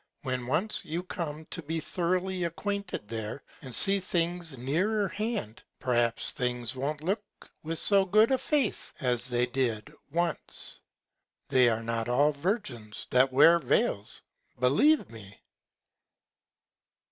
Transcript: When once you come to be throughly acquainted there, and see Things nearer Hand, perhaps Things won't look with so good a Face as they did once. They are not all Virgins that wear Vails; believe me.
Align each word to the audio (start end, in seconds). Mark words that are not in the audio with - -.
When 0.23 0.47
once 0.47 0.83
you 0.83 1.03
come 1.03 1.45
to 1.51 1.61
be 1.61 1.79
throughly 1.79 2.43
acquainted 2.45 3.07
there, 3.07 3.43
and 3.61 3.75
see 3.75 3.99
Things 3.99 4.57
nearer 4.57 5.07
Hand, 5.07 5.61
perhaps 5.79 6.31
Things 6.31 6.75
won't 6.75 7.03
look 7.03 7.23
with 7.61 7.77
so 7.77 8.05
good 8.05 8.31
a 8.31 8.39
Face 8.39 8.93
as 8.99 9.27
they 9.29 9.45
did 9.45 9.93
once. 10.11 10.79
They 11.49 11.69
are 11.69 11.83
not 11.83 12.09
all 12.09 12.31
Virgins 12.31 13.05
that 13.11 13.31
wear 13.31 13.59
Vails; 13.59 14.23
believe 14.59 15.07
me. 15.11 15.39